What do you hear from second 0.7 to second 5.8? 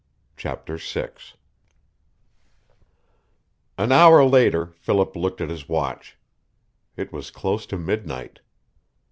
VI An hour later Philip looked at his